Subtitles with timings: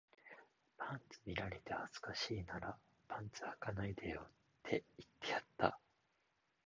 [0.79, 2.75] パンツ見られて恥ずかしいなら
[3.07, 4.25] パンツ履かないでよっ
[4.63, 5.79] て言ってやった